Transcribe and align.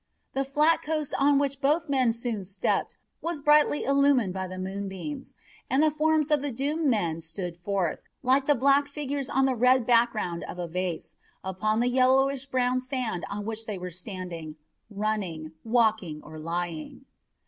The 0.33 0.43
flat 0.43 0.81
coast 0.81 1.13
on 1.19 1.37
which 1.37 1.61
both 1.61 1.87
men 1.87 2.11
soon 2.11 2.43
stepped 2.43 2.97
was 3.21 3.39
brightly 3.39 3.83
illumined 3.83 4.33
by 4.33 4.47
the 4.47 4.57
moonbeams, 4.57 5.35
and 5.69 5.83
the 5.83 5.91
forms 5.91 6.31
of 6.31 6.41
the 6.41 6.51
doomed 6.51 6.87
men 6.87 7.21
stood 7.21 7.55
forth, 7.55 7.99
like 8.23 8.47
the 8.47 8.55
black 8.55 8.87
figures 8.87 9.29
on 9.29 9.45
the 9.45 9.53
red 9.53 9.85
background 9.85 10.43
of 10.45 10.57
a 10.57 10.67
vase, 10.67 11.17
upon 11.43 11.81
the 11.81 11.87
yellowish 11.87 12.47
brown 12.47 12.79
sand 12.79 13.25
on 13.29 13.45
which 13.45 13.67
they 13.67 13.77
were 13.77 13.91
standing, 13.91 14.55
running, 14.89 15.51
walking, 15.63 16.19
or 16.23 16.39
lying. 16.39 17.05